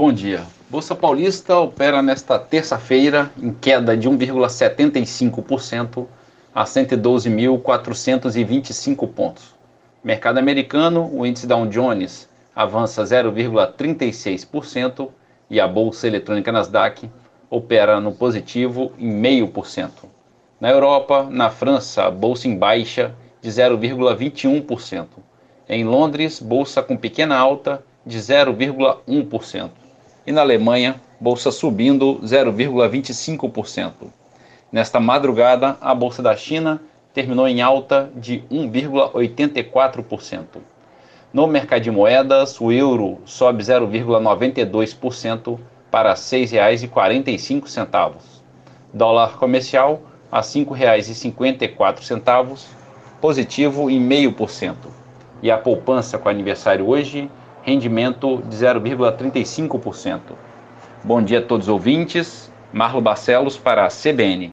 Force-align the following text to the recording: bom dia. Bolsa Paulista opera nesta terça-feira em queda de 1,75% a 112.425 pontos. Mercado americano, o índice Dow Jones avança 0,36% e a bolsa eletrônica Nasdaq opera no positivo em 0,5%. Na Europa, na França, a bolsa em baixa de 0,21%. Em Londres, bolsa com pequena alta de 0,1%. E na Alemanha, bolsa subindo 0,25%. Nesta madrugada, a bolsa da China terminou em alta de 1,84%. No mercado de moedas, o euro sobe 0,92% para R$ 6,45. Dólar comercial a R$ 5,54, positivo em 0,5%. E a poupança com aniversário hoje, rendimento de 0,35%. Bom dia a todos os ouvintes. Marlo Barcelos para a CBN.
bom 0.00 0.10
dia. 0.10 0.42
Bolsa 0.70 0.96
Paulista 0.96 1.58
opera 1.58 2.00
nesta 2.00 2.38
terça-feira 2.38 3.30
em 3.36 3.52
queda 3.52 3.94
de 3.94 4.08
1,75% 4.08 6.06
a 6.54 6.64
112.425 6.64 9.06
pontos. 9.12 9.54
Mercado 10.02 10.38
americano, 10.38 11.10
o 11.12 11.26
índice 11.26 11.46
Dow 11.46 11.66
Jones 11.66 12.26
avança 12.56 13.02
0,36% 13.02 15.10
e 15.50 15.60
a 15.60 15.68
bolsa 15.68 16.06
eletrônica 16.06 16.50
Nasdaq 16.50 17.10
opera 17.50 18.00
no 18.00 18.12
positivo 18.12 18.92
em 18.98 19.20
0,5%. 19.20 19.90
Na 20.58 20.70
Europa, 20.70 21.28
na 21.30 21.50
França, 21.50 22.04
a 22.04 22.10
bolsa 22.10 22.48
em 22.48 22.56
baixa 22.56 23.14
de 23.42 23.50
0,21%. 23.50 25.06
Em 25.68 25.84
Londres, 25.84 26.40
bolsa 26.40 26.82
com 26.82 26.96
pequena 26.96 27.36
alta 27.36 27.84
de 28.06 28.16
0,1%. 28.16 29.89
E 30.26 30.32
na 30.32 30.42
Alemanha, 30.42 31.00
bolsa 31.18 31.50
subindo 31.50 32.20
0,25%. 32.22 33.92
Nesta 34.70 35.00
madrugada, 35.00 35.78
a 35.80 35.94
bolsa 35.94 36.22
da 36.22 36.36
China 36.36 36.78
terminou 37.14 37.48
em 37.48 37.62
alta 37.62 38.12
de 38.14 38.44
1,84%. 38.50 40.58
No 41.32 41.46
mercado 41.46 41.80
de 41.82 41.90
moedas, 41.90 42.60
o 42.60 42.70
euro 42.70 43.22
sobe 43.24 43.62
0,92% 43.62 45.58
para 45.90 46.10
R$ 46.10 46.16
6,45. 46.16 48.12
Dólar 48.92 49.38
comercial 49.38 50.02
a 50.30 50.40
R$ 50.40 50.42
5,54, 50.42 52.66
positivo 53.20 53.90
em 53.90 54.06
0,5%. 54.06 54.74
E 55.42 55.50
a 55.50 55.56
poupança 55.56 56.18
com 56.18 56.28
aniversário 56.28 56.86
hoje, 56.86 57.30
rendimento 57.64 58.42
de 58.48 58.56
0,35%. 58.56 60.20
Bom 61.02 61.22
dia 61.22 61.40
a 61.40 61.42
todos 61.42 61.66
os 61.66 61.72
ouvintes. 61.72 62.50
Marlo 62.72 63.00
Barcelos 63.00 63.58
para 63.58 63.84
a 63.84 63.88
CBN. 63.88 64.48